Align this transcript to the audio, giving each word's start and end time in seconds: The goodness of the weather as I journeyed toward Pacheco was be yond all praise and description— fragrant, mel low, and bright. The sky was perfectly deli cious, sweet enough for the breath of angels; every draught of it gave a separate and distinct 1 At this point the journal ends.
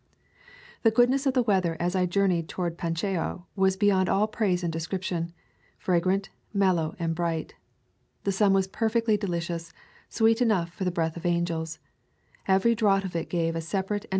The 0.81 0.89
goodness 0.89 1.27
of 1.27 1.35
the 1.35 1.43
weather 1.43 1.77
as 1.79 1.95
I 1.95 2.07
journeyed 2.07 2.49
toward 2.49 2.75
Pacheco 2.75 3.45
was 3.55 3.77
be 3.77 3.85
yond 3.85 4.09
all 4.09 4.25
praise 4.25 4.63
and 4.63 4.73
description— 4.73 5.31
fragrant, 5.77 6.31
mel 6.55 6.73
low, 6.73 6.95
and 6.97 7.13
bright. 7.13 7.53
The 8.23 8.31
sky 8.31 8.47
was 8.47 8.65
perfectly 8.65 9.15
deli 9.15 9.41
cious, 9.41 9.71
sweet 10.09 10.41
enough 10.41 10.73
for 10.73 10.85
the 10.85 10.89
breath 10.91 11.17
of 11.17 11.25
angels; 11.27 11.77
every 12.47 12.73
draught 12.73 13.05
of 13.05 13.15
it 13.15 13.29
gave 13.29 13.55
a 13.55 13.61
separate 13.61 13.61
and 13.61 13.61
distinct 13.61 13.61
1 13.61 13.61
At 13.61 13.61
this 13.61 13.69
point 13.69 13.89
the 13.91 14.01
journal 14.01 14.01
ends. 14.01 14.09